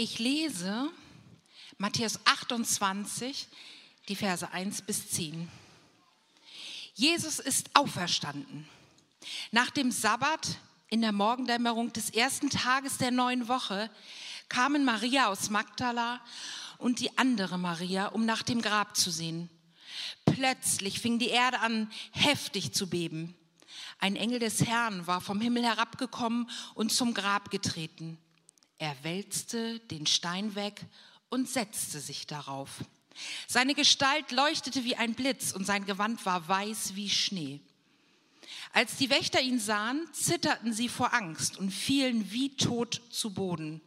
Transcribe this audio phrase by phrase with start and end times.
[0.00, 0.92] Ich lese
[1.76, 3.48] Matthäus 28,
[4.06, 5.48] die Verse 1 bis 10.
[6.94, 8.68] Jesus ist auferstanden.
[9.50, 10.58] Nach dem Sabbat
[10.88, 13.90] in der Morgendämmerung des ersten Tages der neuen Woche
[14.48, 16.20] kamen Maria aus Magdala
[16.78, 19.50] und die andere Maria, um nach dem Grab zu sehen.
[20.26, 23.34] Plötzlich fing die Erde an, heftig zu beben.
[23.98, 28.16] Ein Engel des Herrn war vom Himmel herabgekommen und zum Grab getreten.
[28.78, 30.80] Er wälzte den Stein weg
[31.28, 32.84] und setzte sich darauf.
[33.48, 37.60] Seine Gestalt leuchtete wie ein Blitz und sein Gewand war weiß wie Schnee.
[38.72, 43.80] Als die Wächter ihn sahen, zitterten sie vor Angst und fielen wie tot zu Boden.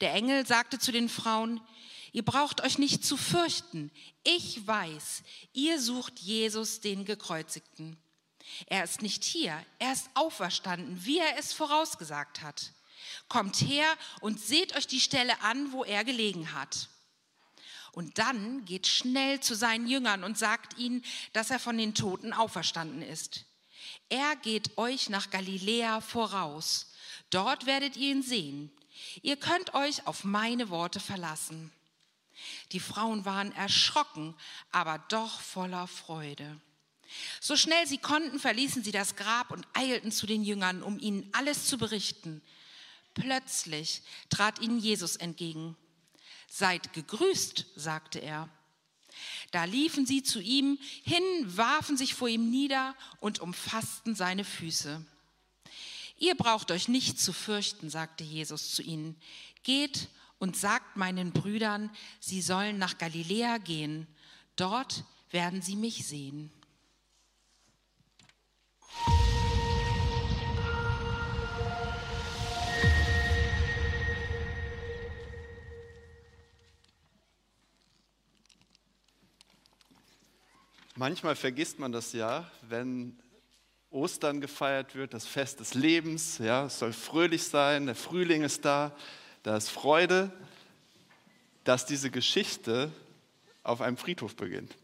[0.00, 1.60] Der Engel sagte zu den Frauen,
[2.12, 3.90] ihr braucht euch nicht zu fürchten.
[4.24, 7.98] Ich weiß, ihr sucht Jesus, den Gekreuzigten.
[8.66, 12.72] Er ist nicht hier, er ist auferstanden, wie er es vorausgesagt hat.
[13.28, 13.86] Kommt her
[14.20, 16.88] und seht euch die Stelle an, wo er gelegen hat.
[17.92, 22.32] Und dann geht schnell zu seinen Jüngern und sagt ihnen, dass er von den Toten
[22.32, 23.44] auferstanden ist.
[24.08, 26.92] Er geht euch nach Galiläa voraus.
[27.30, 28.70] Dort werdet ihr ihn sehen.
[29.22, 31.72] Ihr könnt euch auf meine Worte verlassen.
[32.72, 34.34] Die Frauen waren erschrocken,
[34.70, 36.60] aber doch voller Freude.
[37.40, 41.28] So schnell sie konnten, verließen sie das Grab und eilten zu den Jüngern, um ihnen
[41.32, 42.42] alles zu berichten.
[43.18, 45.76] Plötzlich trat ihnen Jesus entgegen.
[46.50, 48.48] Seid gegrüßt, sagte er.
[49.50, 55.04] Da liefen sie zu ihm hin, warfen sich vor ihm nieder und umfassten seine Füße.
[56.18, 59.16] Ihr braucht euch nicht zu fürchten, sagte Jesus zu ihnen.
[59.62, 64.06] Geht und sagt meinen Brüdern, sie sollen nach Galiläa gehen.
[64.56, 66.52] Dort werden sie mich sehen.
[80.98, 83.16] Manchmal vergisst man das ja, wenn
[83.88, 86.38] Ostern gefeiert wird, das Fest des Lebens.
[86.38, 88.90] Ja, es soll fröhlich sein, der Frühling ist da,
[89.44, 90.32] da ist Freude,
[91.62, 92.90] dass diese Geschichte
[93.62, 94.74] auf einem Friedhof beginnt.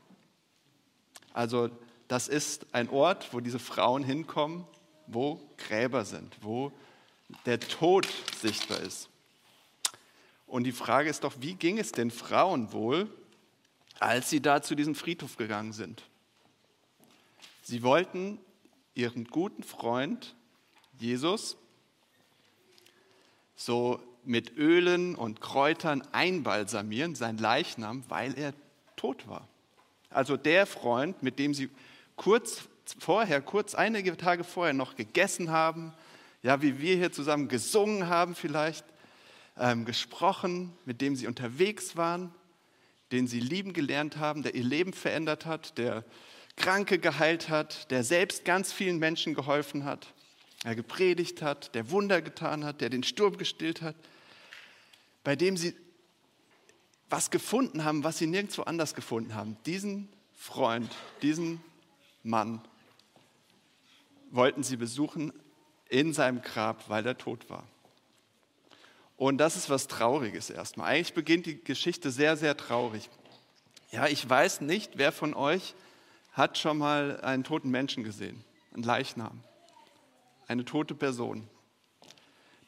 [1.32, 1.68] Also
[2.06, 4.64] das ist ein Ort, wo diese Frauen hinkommen,
[5.08, 6.70] wo Gräber sind, wo
[7.44, 8.06] der Tod
[8.40, 9.08] sichtbar ist.
[10.46, 13.10] Und die Frage ist doch, wie ging es den Frauen wohl,
[14.04, 16.02] als sie da zu diesem Friedhof gegangen sind.
[17.62, 18.38] Sie wollten
[18.94, 20.34] ihren guten Freund
[20.98, 21.56] Jesus
[23.56, 28.52] so mit Ölen und Kräutern einbalsamieren, sein Leichnam, weil er
[28.96, 29.48] tot war.
[30.10, 31.70] Also der Freund, mit dem sie
[32.16, 35.94] kurz vorher, kurz einige Tage vorher noch gegessen haben,
[36.42, 38.84] ja, wie wir hier zusammen gesungen haben vielleicht,
[39.58, 42.34] ähm, gesprochen, mit dem sie unterwegs waren,
[43.12, 46.04] den sie lieben gelernt haben, der ihr Leben verändert hat, der
[46.56, 50.12] Kranke geheilt hat, der selbst ganz vielen Menschen geholfen hat,
[50.64, 53.96] der gepredigt hat, der Wunder getan hat, der den Sturm gestillt hat,
[55.24, 55.74] bei dem sie
[57.10, 59.56] was gefunden haben, was sie nirgendwo anders gefunden haben.
[59.66, 60.90] Diesen Freund,
[61.22, 61.60] diesen
[62.22, 62.60] Mann
[64.30, 65.32] wollten sie besuchen
[65.88, 67.66] in seinem Grab, weil er tot war.
[69.16, 70.92] Und das ist was Trauriges erstmal.
[70.92, 73.08] Eigentlich beginnt die Geschichte sehr, sehr traurig.
[73.90, 75.74] Ja, ich weiß nicht, wer von euch
[76.32, 79.40] hat schon mal einen toten Menschen gesehen, einen Leichnam,
[80.48, 81.48] eine tote Person.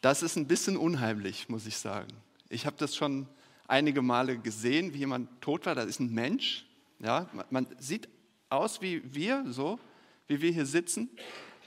[0.00, 2.08] Das ist ein bisschen unheimlich, muss ich sagen.
[2.48, 3.26] Ich habe das schon
[3.66, 5.74] einige Male gesehen, wie jemand tot war.
[5.74, 6.64] Das ist ein Mensch.
[7.00, 8.08] Ja, man sieht
[8.48, 9.80] aus wie wir, so
[10.28, 11.10] wie wir hier sitzen,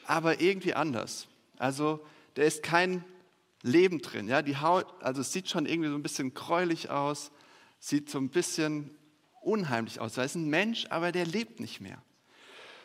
[0.06, 1.28] aber irgendwie anders.
[1.58, 2.00] Also
[2.36, 3.04] der ist kein
[3.62, 4.28] Leben drin.
[4.28, 7.32] Ja, die Haut, also es sieht schon irgendwie so ein bisschen gräulich aus,
[7.80, 8.92] sieht so ein bisschen
[9.42, 10.14] unheimlich aus.
[10.14, 12.02] Da ist ein Mensch, aber der lebt nicht mehr.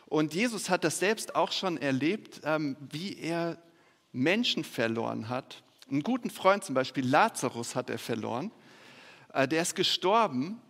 [0.07, 3.59] Und Jesus hat das selbst auch schon erlebt, ähm, wie er
[4.13, 5.63] Menschen verloren hat.
[5.91, 8.51] Einen guten Freund zum Beispiel, Lazarus, hat er verloren.
[9.33, 10.61] Äh, der ist gestorben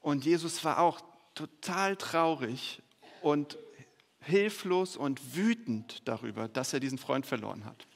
[0.00, 1.00] und Jesus war auch
[1.34, 2.82] total traurig
[3.20, 3.58] und
[4.20, 7.86] hilflos und wütend darüber, dass er diesen Freund verloren hat.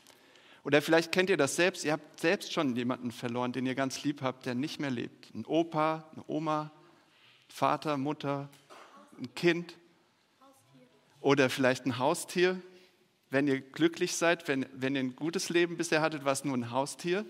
[0.69, 4.05] Oder vielleicht kennt ihr das selbst, ihr habt selbst schon jemanden verloren, den ihr ganz
[4.05, 5.35] lieb habt, der nicht mehr lebt.
[5.35, 6.71] Ein Opa, eine Oma,
[7.49, 8.51] Vater, Mutter,
[9.19, 9.79] ein Kind.
[11.23, 12.61] Oder vielleicht ein Haustier.
[13.31, 16.55] Wenn ihr glücklich seid, wenn, wenn ihr ein gutes Leben bisher hattet, war es nur
[16.55, 17.25] ein Haustier.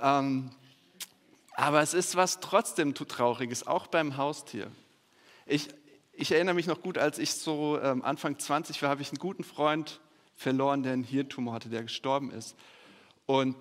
[0.00, 0.50] Ähm,
[1.52, 4.68] aber es ist was trotzdem Trauriges, auch beim Haustier.
[5.46, 5.68] Ich,
[6.12, 9.20] ich erinnere mich noch gut, als ich so ähm, Anfang 20 war, habe ich einen
[9.20, 10.00] guten Freund
[10.42, 12.54] verloren, der einen Hirntumor hatte, der gestorben ist.
[13.26, 13.56] Und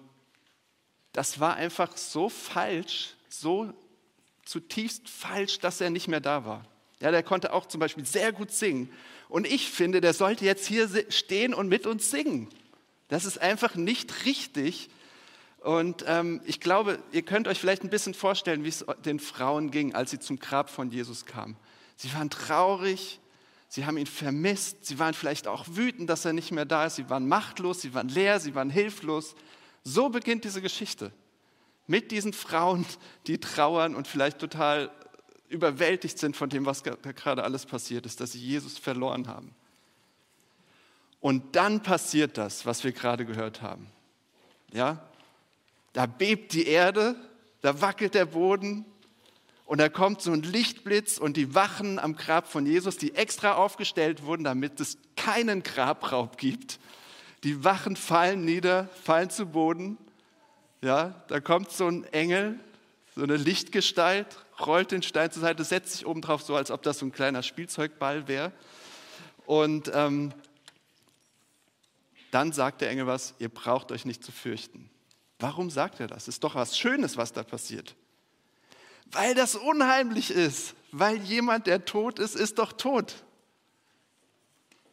[1.14, 3.74] das war einfach so falsch, so
[4.46, 6.66] zutiefst falsch, dass er nicht mehr da war.
[7.00, 8.92] Ja, der konnte auch zum Beispiel sehr gut singen.
[9.30, 12.50] Und ich finde, der sollte jetzt hier stehen und mit uns singen.
[13.08, 14.90] Das ist einfach nicht richtig.
[15.62, 19.72] Und ähm, ich glaube, ihr könnt euch vielleicht ein bisschen vorstellen, wie es den Frauen
[19.72, 21.56] ging, als sie zum Grab von Jesus kamen.
[21.96, 23.20] Sie waren traurig,
[23.72, 26.98] sie haben ihn vermisst, sie waren vielleicht auch wütend, dass er nicht mehr da ist,
[26.98, 29.34] sie waren machtlos, sie waren leer, sie waren hilflos.
[29.86, 31.14] So beginnt diese Geschichte.
[31.88, 32.86] Mit diesen Frauen,
[33.28, 34.92] die trauern und vielleicht total
[35.48, 39.56] überwältigt sind von dem, was gerade alles passiert ist, dass sie Jesus verloren haben.
[41.22, 43.88] Und dann passiert das, was wir gerade gehört haben.
[44.74, 45.02] Ja?
[45.94, 47.16] Da bebt die Erde,
[47.62, 48.86] da wackelt der Boden
[49.72, 53.54] und da kommt so ein Lichtblitz und die Wachen am Grab von Jesus, die extra
[53.54, 56.78] aufgestellt wurden, damit es keinen Grabraub gibt.
[57.46, 59.98] Die Wachen fallen nieder, fallen zu Boden.
[60.82, 62.60] Ja, da kommt so ein Engel,
[63.16, 64.28] so eine Lichtgestalt,
[64.60, 67.14] rollt den Stein zur Seite, setzt sich oben drauf, so als ob das so ein
[67.14, 68.52] kleiner Spielzeugball wäre.
[69.46, 70.34] Und ähm,
[72.32, 74.90] dann sagt der Engel was, ihr braucht euch nicht zu fürchten.
[75.40, 76.28] Warum sagt er das?
[76.28, 77.96] Ist doch was Schönes, was da passiert.
[79.12, 80.76] Weil das unheimlich ist.
[80.92, 83.24] Weil jemand, der tot ist, ist doch tot.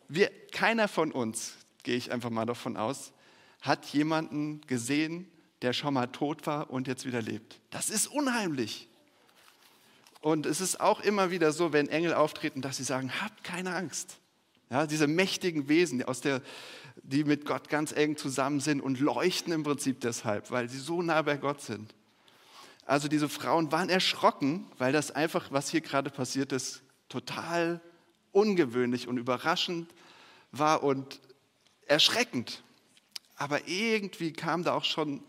[0.08, 3.12] Wir, keiner von uns, gehe ich einfach mal davon aus,
[3.60, 5.30] hat jemanden gesehen,
[5.62, 7.60] der schon mal tot war und jetzt wieder lebt.
[7.70, 8.88] Das ist unheimlich.
[10.20, 13.74] Und es ist auch immer wieder so, wenn Engel auftreten, dass sie sagen, habt keine
[13.74, 14.18] Angst.
[14.70, 16.42] Ja, diese mächtigen Wesen, aus der,
[17.02, 21.02] die mit Gott ganz eng zusammen sind und leuchten im Prinzip deshalb, weil sie so
[21.02, 21.94] nah bei Gott sind.
[22.88, 27.82] Also diese Frauen waren erschrocken, weil das einfach, was hier gerade passiert ist, total
[28.32, 29.90] ungewöhnlich und überraschend
[30.52, 31.20] war und
[31.86, 32.62] erschreckend.
[33.36, 35.22] Aber irgendwie kam da auch schon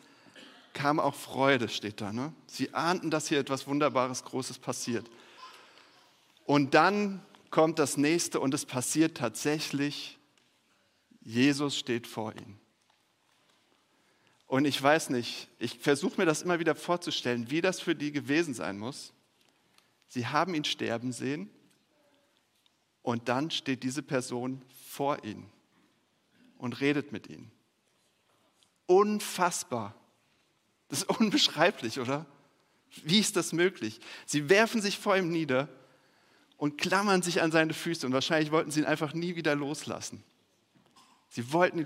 [0.74, 2.14] kam auch Freude, steht da.
[2.14, 2.32] Ne?
[2.48, 5.06] Sie ahnten, dass hier etwas Wunderbares, Großes passiert.
[6.46, 10.18] Und dann kommt das nächste und es passiert tatsächlich.
[11.20, 12.59] Jesus steht vor ihnen.
[14.50, 18.12] Und ich weiß nicht, ich versuche mir das immer wieder vorzustellen, wie das für die
[18.12, 19.14] gewesen sein muss.
[20.08, 21.52] Sie haben ihn sterben sehen
[23.04, 25.48] und dann steht diese Person vor ihnen
[26.58, 27.52] und redet mit ihnen.
[28.88, 29.94] Unfassbar.
[30.88, 32.26] Das ist unbeschreiblich, oder?
[33.04, 34.00] Wie ist das möglich?
[34.26, 35.70] Sie werfen sich vor ihm nieder
[36.58, 40.24] und klammern sich an seine Füße und wahrscheinlich wollten sie ihn einfach nie wieder loslassen.
[41.30, 41.86] Sie wollten,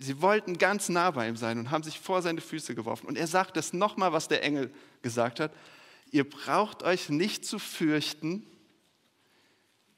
[0.00, 3.06] sie wollten ganz nah bei ihm sein und haben sich vor seine Füße geworfen.
[3.06, 4.72] Und er sagt das nochmal, was der Engel
[5.02, 5.52] gesagt hat.
[6.10, 8.44] Ihr braucht euch nicht zu fürchten.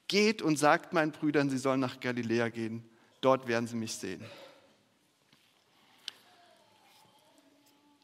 [0.09, 2.85] Geht und sagt meinen Brüdern, sie sollen nach Galiläa gehen.
[3.23, 4.23] Dort werden sie mich sehen.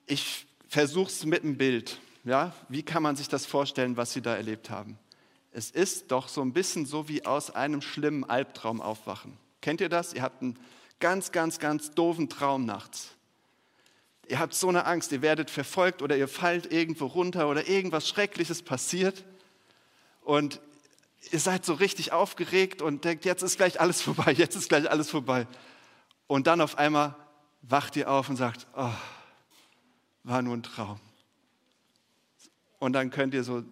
[0.07, 2.01] Ich versuche es mit einem Bild.
[2.25, 2.55] Ja?
[2.71, 4.99] Wie kann man sich das vorstellen, was Sie da erlebt haben?
[5.53, 9.37] Es ist doch so ein bisschen so wie aus einem schlimmen Albtraum aufwachen.
[9.61, 10.13] Kennt ihr das?
[10.13, 10.59] Ihr habt einen
[11.01, 13.15] ganz, ganz, ganz doofen Traum nachts.
[14.29, 18.07] Ihr habt so eine Angst, ihr werdet verfolgt oder ihr fallt irgendwo runter oder irgendwas
[18.09, 19.25] Schreckliches passiert
[20.23, 20.61] und
[21.31, 24.91] ihr seid so richtig aufgeregt und denkt, jetzt ist gleich alles vorbei, jetzt ist gleich
[24.91, 25.47] alles vorbei.
[26.27, 27.17] Und dann auf einmal
[27.63, 28.93] wacht ihr auf und sagt, oh,
[30.25, 31.01] war nur ein Traum.
[32.79, 33.65] Und dann könnt ihr so,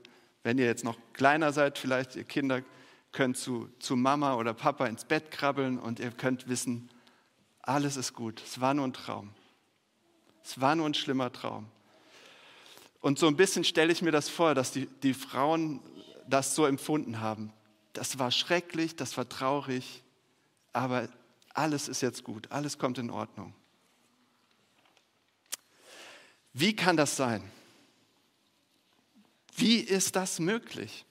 [0.43, 2.63] wenn ihr jetzt noch kleiner seid, vielleicht ihr Kinder,
[3.17, 6.91] könnt zu, zu Mama oder Papa ins Bett krabbeln und ihr könnt wissen,
[7.63, 8.43] alles ist gut.
[8.45, 9.33] Es war nur ein Traum.
[10.45, 11.67] Es war nur ein schlimmer Traum.
[13.01, 15.81] Und so ein bisschen stelle ich mir das vor, dass die, die Frauen
[16.29, 17.55] das so empfunden haben.
[17.95, 20.03] Das war schrecklich, das war traurig,
[20.75, 21.09] aber
[21.55, 23.55] alles ist jetzt gut, alles kommt in Ordnung.
[26.53, 27.51] Wie kann das sein?
[29.57, 31.07] Wie ist das möglich?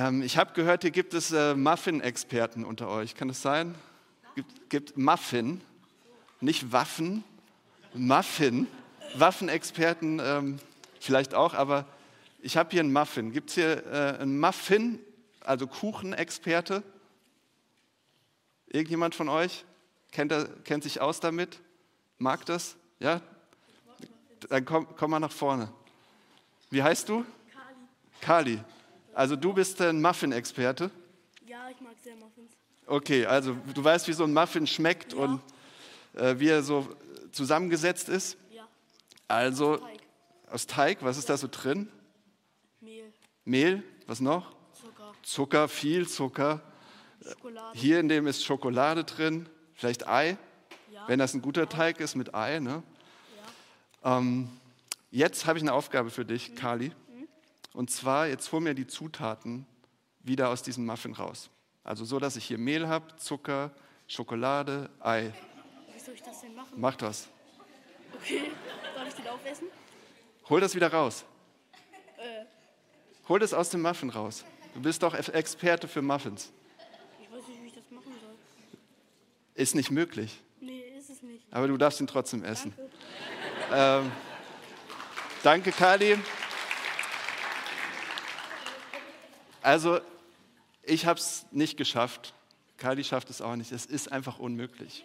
[0.00, 3.14] Ähm, ich habe gehört, hier gibt es äh, Muffin-Experten unter euch.
[3.14, 3.74] Kann das sein?
[4.34, 5.60] Gibt, gibt Muffin,
[6.40, 7.22] nicht Waffen,
[7.92, 8.66] Muffin.
[9.16, 10.58] Waffenexperten ähm,
[11.00, 11.84] vielleicht auch, aber
[12.40, 13.32] ich habe hier einen Muffin.
[13.32, 15.00] Gibt es hier äh, einen Muffin,
[15.40, 16.82] also Kuchenexperte?
[18.68, 19.66] Irgendjemand von euch
[20.12, 20.32] kennt,
[20.64, 21.60] kennt sich aus damit?
[22.16, 22.76] Mag das?
[23.00, 23.20] Ja?
[24.48, 25.70] Dann komm, komm mal nach vorne.
[26.70, 27.26] Wie heißt du?
[28.22, 28.56] Kali.
[28.56, 28.64] Kali.
[29.14, 30.90] Also du bist ein Muffin-Experte?
[31.46, 32.52] Ja, ich mag sehr Muffins.
[32.86, 35.18] Okay, also du weißt, wie so ein Muffin schmeckt ja.
[35.18, 35.40] und
[36.14, 36.88] äh, wie er so
[37.32, 38.36] zusammengesetzt ist?
[38.50, 38.66] Ja.
[39.28, 40.00] Also aus Teig.
[40.50, 41.88] aus Teig, was ist da so drin?
[42.80, 43.12] Mehl.
[43.44, 44.52] Mehl, was noch?
[44.80, 45.12] Zucker.
[45.22, 46.62] Zucker, viel Zucker.
[47.22, 47.78] Schokolade.
[47.78, 50.36] Hier in dem ist Schokolade drin, vielleicht Ei.
[50.90, 51.06] Ja.
[51.06, 52.82] Wenn das ein guter Teig ist mit Ei, ne?
[54.02, 54.48] Ähm,
[55.10, 56.92] jetzt habe ich eine Aufgabe für dich, Kali.
[57.72, 59.66] Und zwar, jetzt hol mir die Zutaten
[60.20, 61.50] wieder aus diesem Muffin raus.
[61.84, 63.70] Also so, dass ich hier Mehl habe, Zucker,
[64.06, 65.32] Schokolade, Ei.
[65.94, 66.72] Wie soll ich das denn machen?
[66.76, 67.28] Mach das.
[68.14, 68.50] Okay.
[68.94, 69.68] Darf ich den aufessen?
[70.48, 71.24] Hol das wieder raus.
[72.18, 72.44] Äh,
[73.28, 74.44] Hol das aus dem Muffin raus.
[74.74, 76.52] Du bist doch Experte für Muffins.
[77.20, 78.34] ich weiß nicht, wie ich das machen soll.
[79.54, 80.40] Ist nicht möglich.
[80.60, 81.44] Nee, ist es nicht.
[81.52, 82.74] Aber du darfst ihn trotzdem essen.
[83.70, 84.06] Danke.
[84.06, 84.12] Ähm,
[85.42, 86.18] danke, Kali.
[89.62, 90.00] Also,
[90.82, 92.34] ich habe es nicht geschafft.
[92.76, 93.72] Kali schafft es auch nicht.
[93.72, 95.04] Es ist einfach unmöglich.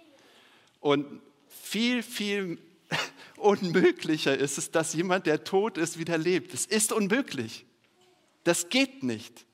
[0.79, 2.59] Und viel, viel
[3.37, 6.53] unmöglicher ist es, dass jemand, der tot ist, wieder lebt.
[6.53, 7.65] Es ist unmöglich.
[8.43, 9.45] Das geht nicht.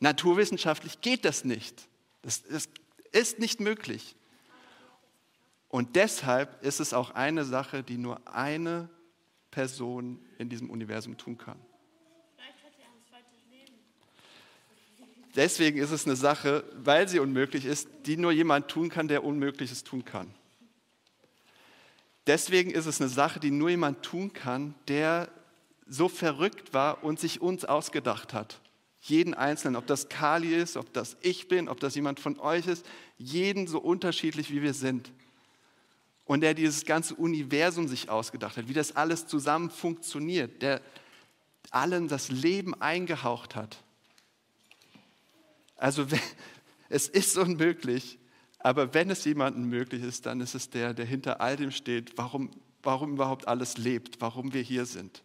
[0.00, 1.88] Naturwissenschaftlich geht das nicht.
[2.22, 2.68] Das, das
[3.12, 4.14] ist nicht möglich.
[5.68, 8.88] Und deshalb ist es auch eine Sache, die nur eine
[9.50, 11.58] Person in diesem Universum tun kann.
[15.36, 19.22] Deswegen ist es eine Sache, weil sie unmöglich ist, die nur jemand tun kann, der
[19.22, 20.34] Unmögliches tun kann.
[22.26, 25.28] Deswegen ist es eine Sache, die nur jemand tun kann, der
[25.86, 28.60] so verrückt war und sich uns ausgedacht hat.
[29.02, 32.66] Jeden Einzelnen, ob das Kali ist, ob das ich bin, ob das jemand von euch
[32.66, 32.84] ist,
[33.18, 35.12] jeden so unterschiedlich wie wir sind.
[36.24, 40.80] Und der dieses ganze Universum sich ausgedacht hat, wie das alles zusammen funktioniert, der
[41.70, 43.84] allen das Leben eingehaucht hat.
[45.76, 46.06] Also
[46.88, 48.18] es ist unmöglich,
[48.58, 52.16] aber wenn es jemandem möglich ist, dann ist es der, der hinter all dem steht,
[52.16, 52.50] warum,
[52.82, 55.22] warum überhaupt alles lebt, warum wir hier sind.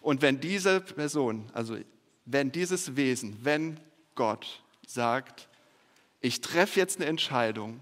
[0.00, 1.78] Und wenn diese Person, also
[2.24, 3.80] wenn dieses Wesen, wenn
[4.14, 5.48] Gott sagt,
[6.20, 7.80] ich treffe jetzt eine Entscheidung,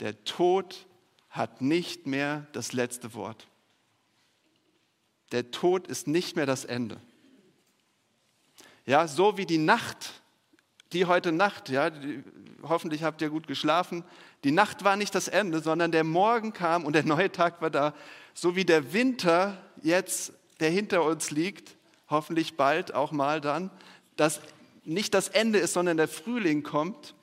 [0.00, 0.86] der Tod
[1.30, 3.48] hat nicht mehr das letzte Wort.
[5.32, 7.00] Der Tod ist nicht mehr das Ende.
[8.84, 10.22] Ja, so wie die Nacht,
[10.96, 12.24] die heute Nacht, ja, die,
[12.62, 14.02] hoffentlich habt ihr gut geschlafen.
[14.44, 17.68] Die Nacht war nicht das Ende, sondern der Morgen kam und der neue Tag war
[17.68, 17.94] da.
[18.32, 21.76] So wie der Winter jetzt, der hinter uns liegt,
[22.08, 23.70] hoffentlich bald auch mal dann,
[24.16, 24.40] dass
[24.84, 27.14] nicht das Ende ist, sondern der Frühling kommt.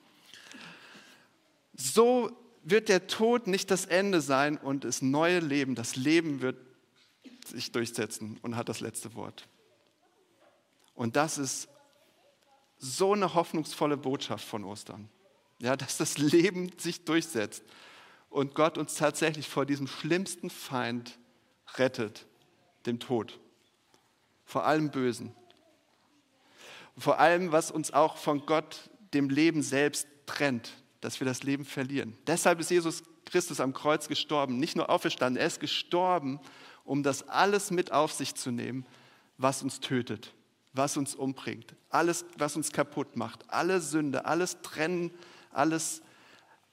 [1.76, 2.30] So
[2.64, 6.58] wird der Tod nicht das Ende sein und das neue Leben, das Leben wird
[7.48, 9.48] sich durchsetzen und hat das letzte Wort.
[10.94, 11.70] Und das ist
[12.84, 15.08] so eine hoffnungsvolle Botschaft von Ostern,
[15.60, 17.64] ja, dass das Leben sich durchsetzt
[18.30, 21.18] und Gott uns tatsächlich vor diesem schlimmsten Feind
[21.76, 22.26] rettet,
[22.86, 23.40] dem Tod,
[24.44, 25.34] vor allem Bösen,
[26.98, 31.64] vor allem, was uns auch von Gott, dem Leben selbst trennt, dass wir das Leben
[31.64, 32.18] verlieren.
[32.28, 36.42] Deshalb ist Jesus Christus am Kreuz gestorben, nicht nur auferstanden, er ist gestorben,
[36.84, 38.86] um das alles mit auf sich zu nehmen,
[39.38, 40.34] was uns tötet,
[40.74, 45.12] was uns umbringt, alles, was uns kaputt macht, alle Sünde, alles Trennen,
[45.52, 46.02] alles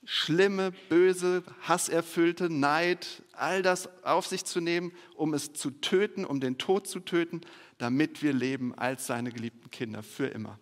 [0.05, 6.41] Schlimme, Böse, Hasserfüllte, Neid, all das auf sich zu nehmen, um es zu töten, um
[6.41, 7.43] den Tod zu töten,
[7.77, 10.59] damit wir leben als seine geliebten Kinder für immer.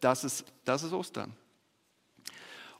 [0.00, 1.34] Das ist, das ist Ostern.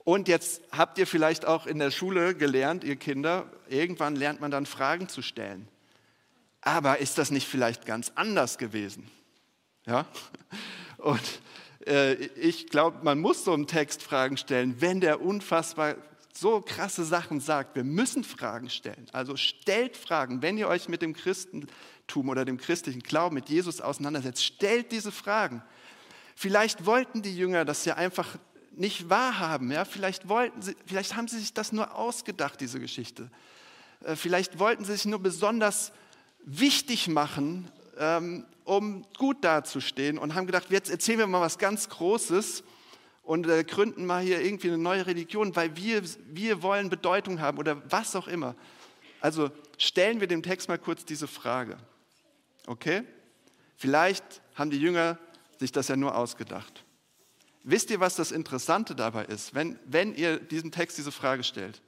[0.05, 4.51] Und jetzt habt ihr vielleicht auch in der Schule gelernt, ihr Kinder, irgendwann lernt man
[4.51, 5.69] dann Fragen zu stellen.
[6.69, 9.11] Aber ist das nicht vielleicht ganz anders gewesen?
[9.87, 10.05] Ja?
[10.99, 11.41] Und
[11.87, 15.95] äh, ich glaube, man muss so im Text Fragen stellen, wenn der unfassbar
[16.35, 17.75] so krasse Sachen sagt.
[17.75, 19.07] Wir müssen Fragen stellen.
[19.13, 23.81] Also stellt Fragen, wenn ihr euch mit dem Christentum oder dem christlichen Glauben, mit Jesus
[23.81, 24.45] auseinandersetzt.
[24.45, 25.63] Stellt diese Fragen.
[26.37, 28.37] Vielleicht wollten die Jünger das ja einfach
[28.73, 29.73] nicht wahrhaben.
[29.73, 29.87] Ja?
[29.87, 33.31] Vielleicht, wollten sie, vielleicht haben sie sich das nur ausgedacht, diese Geschichte.
[34.05, 35.93] Äh, vielleicht wollten sie sich nur besonders
[36.49, 41.89] wichtig machen, ähm, um gut dazustehen und haben gedacht, jetzt erzählen wir mal was ganz
[41.89, 42.65] Großes
[43.23, 47.59] und äh, gründen mal hier irgendwie eine neue Religion, weil wir, wir wollen Bedeutung haben
[47.59, 48.55] oder was auch immer.
[49.21, 51.77] Also stellen wir dem Text mal kurz diese Frage.
[52.67, 53.03] Okay?
[53.77, 55.19] Vielleicht haben die Jünger
[55.59, 56.85] sich das ja nur ausgedacht.
[57.65, 61.83] Wisst ihr, was das Interessante dabei ist, wenn, wenn ihr diesem Text diese Frage stellt?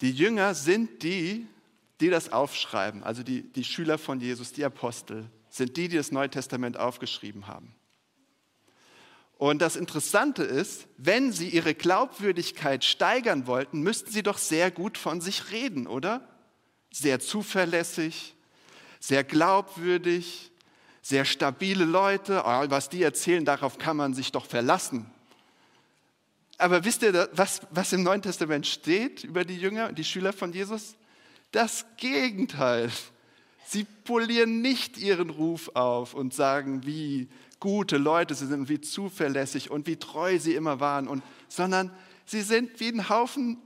[0.00, 1.46] Die Jünger sind die,
[2.00, 6.12] die das aufschreiben, also die, die Schüler von Jesus, die Apostel, sind die, die das
[6.12, 7.74] Neue Testament aufgeschrieben haben.
[9.38, 14.96] Und das Interessante ist, wenn sie ihre Glaubwürdigkeit steigern wollten, müssten sie doch sehr gut
[14.96, 16.26] von sich reden, oder?
[16.90, 18.34] Sehr zuverlässig,
[18.98, 20.50] sehr glaubwürdig,
[21.02, 25.10] sehr stabile Leute, oh, was die erzählen, darauf kann man sich doch verlassen.
[26.58, 30.52] Aber wisst ihr, was, was im Neuen Testament steht über die Jünger die Schüler von
[30.52, 30.96] Jesus?
[31.52, 32.90] Das Gegenteil.
[33.66, 38.80] Sie polieren nicht ihren Ruf auf und sagen, wie gute Leute sie sind und wie
[38.80, 41.90] zuverlässig und wie treu sie immer waren, und, sondern
[42.24, 43.58] sie sind wie ein Haufen,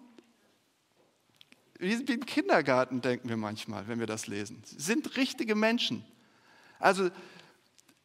[1.78, 4.62] wie ein Kindergarten, denken wir manchmal, wenn wir das lesen.
[4.64, 6.04] Sie sind richtige Menschen.
[6.78, 7.10] Also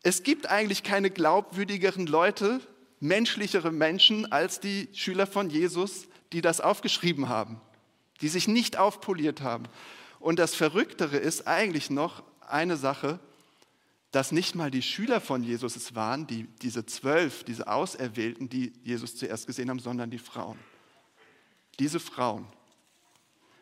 [0.01, 2.61] es gibt eigentlich keine glaubwürdigeren Leute,
[2.99, 7.59] menschlichere Menschen als die Schüler von Jesus, die das aufgeschrieben haben,
[8.21, 9.65] die sich nicht aufpoliert haben.
[10.19, 13.19] Und das Verrücktere ist eigentlich noch eine Sache,
[14.11, 18.71] dass nicht mal die Schüler von Jesus es waren, die, diese zwölf, diese Auserwählten, die
[18.81, 20.57] Jesus zuerst gesehen haben, sondern die Frauen.
[21.79, 22.47] Diese Frauen.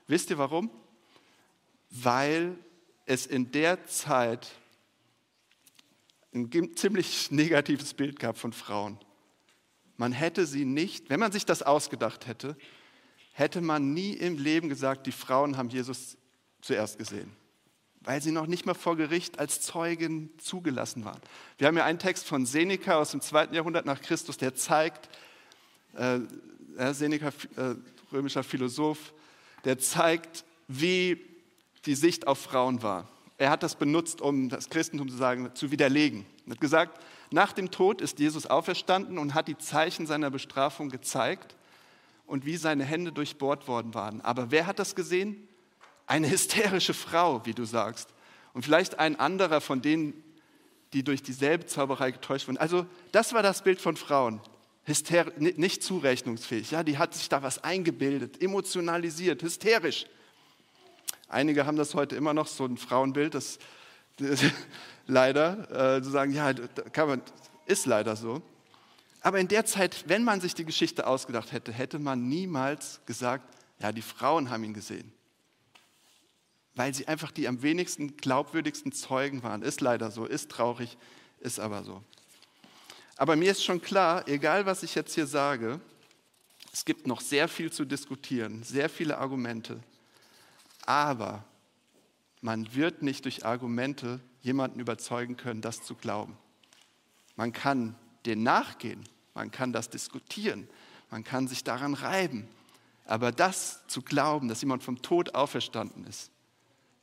[0.06, 0.70] Wisst ihr warum?
[1.90, 2.56] Weil
[3.06, 4.52] es in der Zeit
[6.34, 9.00] ein ziemlich negatives Bild gab von Frauen.
[9.98, 12.58] Man hätte sie nicht, wenn man sich das ausgedacht hätte,
[13.34, 16.18] hätte man nie im Leben gesagt, die Frauen haben Jesus
[16.62, 17.32] zuerst gesehen,
[18.02, 21.20] weil sie noch nicht mal vor Gericht als Zeugen zugelassen waren.
[21.58, 25.10] Wir haben ja einen Text von Seneca aus dem zweiten Jahrhundert nach Christus, der zeigt,
[25.96, 26.20] äh,
[26.94, 27.76] Seneca, äh,
[28.12, 29.14] römischer Philosoph,
[29.66, 31.20] der zeigt, wie
[31.86, 33.10] die Sicht auf Frauen war.
[33.38, 36.26] Er hat das benutzt, um das Christentum zu sagen, zu widerlegen.
[36.46, 40.90] Er hat gesagt, nach dem Tod ist Jesus auferstanden und hat die Zeichen seiner Bestrafung
[40.90, 41.56] gezeigt
[42.26, 44.22] und wie seine Hände durchbohrt worden waren.
[44.22, 45.48] Aber wer hat das gesehen?
[46.08, 48.10] Eine hysterische Frau, wie du sagst.
[48.54, 50.14] Und vielleicht ein anderer von denen,
[50.94, 52.58] die durch dieselbe Zauberei getäuscht wurden.
[52.58, 54.42] Also das war das Bild von Frauen.
[54.86, 56.72] Hyster nicht zurechnungsfähig.
[56.72, 60.06] Ja, die hat sich da was eingebildet, emotionalisiert, hysterisch.
[61.30, 63.60] Einige haben das heute immer noch, so ein Frauenbild, das,
[64.18, 64.44] das
[65.08, 66.54] leider, äh, zu sagen, ja,
[66.92, 67.22] kann man,
[67.66, 68.42] ist leider so.
[69.24, 73.44] Aber in der Zeit, wenn man sich die Geschichte ausgedacht hätte, hätte man niemals gesagt,
[73.80, 75.12] ja, die Frauen haben ihn gesehen
[76.76, 79.62] weil sie einfach die am wenigsten glaubwürdigsten Zeugen waren.
[79.62, 80.98] Ist leider so, ist traurig,
[81.40, 82.04] ist aber so.
[83.16, 85.80] Aber mir ist schon klar, egal was ich jetzt hier sage,
[86.72, 89.80] es gibt noch sehr viel zu diskutieren, sehr viele Argumente.
[90.86, 91.46] Aber
[92.42, 96.36] man wird nicht durch Argumente jemanden überzeugen können, das zu glauben.
[97.36, 100.68] Man kann dem nachgehen, man kann das diskutieren,
[101.10, 102.48] man kann sich daran reiben.
[103.06, 106.32] Aber das zu glauben, dass jemand vom Tod auferstanden ist,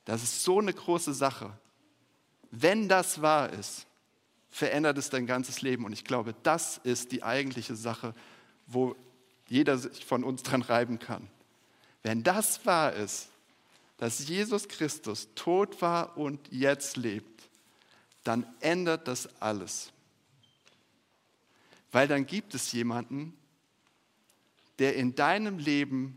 [0.05, 1.53] das ist so eine große Sache.
[2.51, 3.87] Wenn das wahr ist,
[4.49, 5.85] verändert es dein ganzes Leben.
[5.85, 8.15] Und ich glaube, das ist die eigentliche Sache,
[8.67, 8.97] wo
[9.47, 11.29] jeder sich von uns dran reiben kann.
[12.03, 13.29] Wenn das wahr ist,
[13.99, 17.43] dass Jesus Christus tot war und jetzt lebt,
[18.25, 19.93] dann ändert das alles.
[21.93, 23.37] Weil dann gibt es jemanden,
[24.79, 26.17] der in deinem Leben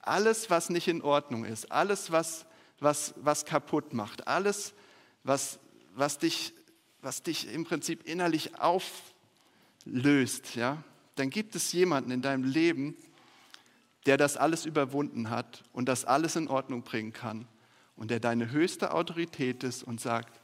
[0.00, 2.44] alles, was nicht in Ordnung ist, alles, was,
[2.80, 4.74] was, was kaputt macht, alles,
[5.22, 5.60] was,
[5.94, 6.52] was, dich,
[7.00, 10.82] was dich im Prinzip innerlich auflöst, ja,
[11.14, 12.96] dann gibt es jemanden in deinem Leben,
[14.06, 17.46] der das alles überwunden hat und das alles in Ordnung bringen kann
[17.96, 20.40] und der deine höchste Autorität ist und sagt,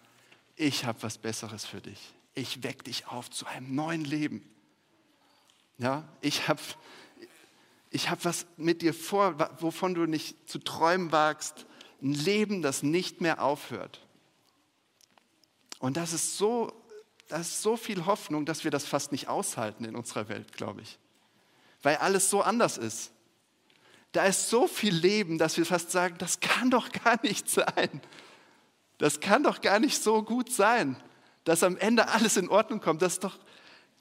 [0.54, 2.14] ich habe was Besseres für dich.
[2.38, 4.48] Ich weck dich auf zu einem neuen Leben.
[5.76, 6.60] Ja, ich habe
[7.90, 11.66] ich habe was mit dir vor, wovon du nicht zu träumen wagst.
[12.00, 14.06] Ein Leben, das nicht mehr aufhört.
[15.80, 16.72] Und das ist so,
[17.26, 20.82] das ist so viel Hoffnung, dass wir das fast nicht aushalten in unserer Welt, glaube
[20.82, 20.96] ich.
[21.82, 23.10] Weil alles so anders ist.
[24.12, 28.00] Da ist so viel Leben, dass wir fast sagen, das kann doch gar nicht sein.
[28.98, 31.02] Das kann doch gar nicht so gut sein,
[31.48, 33.00] dass am Ende alles in Ordnung kommt.
[33.00, 33.38] Das ist doch,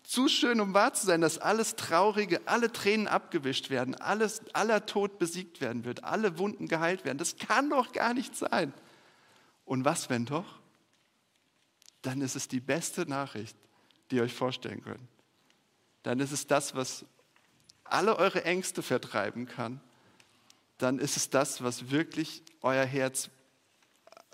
[0.03, 4.86] zu schön, um wahr zu sein, dass alles Traurige, alle Tränen abgewischt werden, alles, aller
[4.86, 7.17] Tod besiegt werden wird, alle Wunden geheilt werden.
[7.17, 8.73] Das kann doch gar nicht sein.
[9.63, 10.60] Und was, wenn doch?
[12.01, 13.55] Dann ist es die beste Nachricht,
[14.12, 15.07] die ihr euch vorstellen könnt.
[16.03, 17.05] Dann ist es das, was
[17.86, 19.79] alle eure Ängste vertreiben kann.
[20.79, 23.29] Dann ist es das, was wirklich euer Herz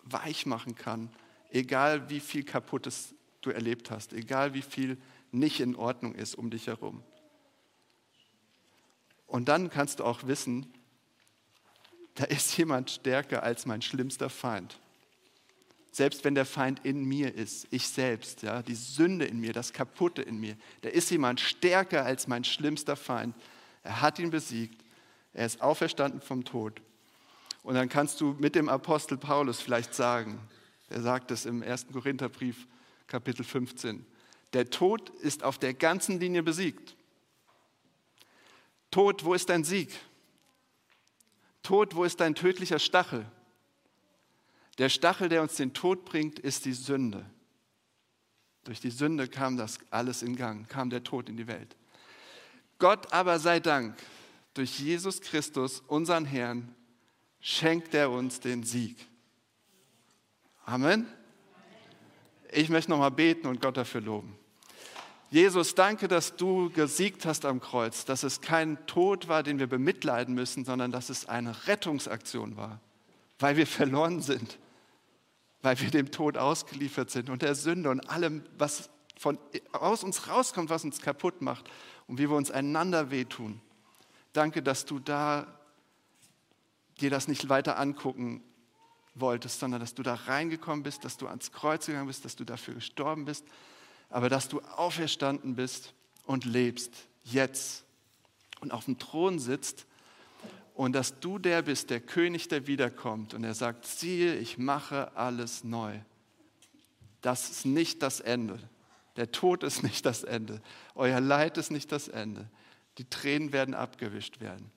[0.02, 1.12] weich machen kann,
[1.54, 4.98] egal wie viel Kaputtes du erlebt hast, egal wie viel
[5.32, 7.04] nicht in Ordnung ist um dich herum.
[9.28, 10.72] Und dann kannst du auch wissen,
[12.16, 14.80] da ist jemand stärker als mein schlimmster Feind.
[15.92, 19.74] Selbst wenn der Feind in mir ist, ich selbst, ja, die Sünde in mir, das
[19.74, 23.36] Kaputte in mir, da ist jemand stärker als mein schlimmster Feind.
[23.84, 24.84] Er hat ihn besiegt.
[25.34, 26.82] Er ist auferstanden vom Tod.
[27.64, 30.40] Und dann kannst du mit dem Apostel Paulus vielleicht sagen,
[30.94, 31.88] er sagt es im 1.
[31.92, 32.68] Korintherbrief,
[33.08, 34.06] Kapitel 15,
[34.54, 36.96] der Tod ist auf der ganzen Linie besiegt.
[38.92, 39.90] Tod, wo ist dein Sieg?
[41.64, 43.26] Tod, wo ist dein tödlicher Stachel?
[44.78, 47.26] Der Stachel, der uns den Tod bringt, ist die Sünde.
[48.64, 51.76] Durch die Sünde kam das alles in Gang, kam der Tod in die Welt.
[52.78, 53.98] Gott aber sei Dank,
[54.54, 56.76] durch Jesus Christus, unseren Herrn,
[57.42, 59.08] schenkt er uns den Sieg.
[60.66, 61.08] Amen.
[62.52, 64.38] Ich möchte nochmal beten und Gott dafür loben.
[65.30, 69.68] Jesus, danke, dass du gesiegt hast am Kreuz, dass es kein Tod war, den wir
[69.68, 72.80] bemitleiden müssen, sondern dass es eine Rettungsaktion war,
[73.40, 74.60] weil wir verloren sind,
[75.64, 79.40] weil wir dem Tod ausgeliefert sind und der Sünde und allem, was von,
[79.72, 81.70] aus uns rauskommt, was uns kaputt macht
[82.08, 83.60] und wie wir uns einander wehtun.
[84.34, 85.48] Danke, dass du da
[87.02, 88.44] dir das nicht weiter angucken
[89.16, 92.44] wolltest, sondern dass du da reingekommen bist, dass du ans Kreuz gegangen bist, dass du
[92.44, 93.46] dafür gestorben bist
[94.14, 95.94] aber dass du auferstanden bist
[96.28, 97.84] und lebst, jetzt
[98.62, 99.88] und auf dem Thron sitzt
[100.76, 105.18] und dass du der bist, der König, der wiederkommt und er sagt, siehe, ich mache
[105.18, 106.00] alles neu.
[107.22, 108.60] Das ist nicht das Ende.
[109.16, 110.62] Der Tod ist nicht das Ende.
[110.94, 112.48] Euer Leid ist nicht das Ende.
[113.00, 114.72] Die Tränen werden abgewischt werden.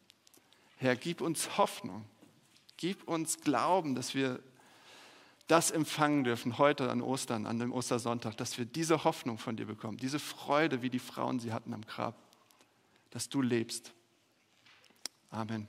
[0.76, 2.06] Herr, gib uns Hoffnung.
[2.76, 4.40] Gib uns Glauben, dass wir
[5.46, 9.66] das empfangen dürfen heute an Ostern, an dem Ostersonntag, dass wir diese Hoffnung von dir
[9.66, 12.16] bekommen, diese Freude, wie die Frauen sie hatten am Grab,
[13.10, 13.92] dass du lebst.
[15.30, 15.68] Amen.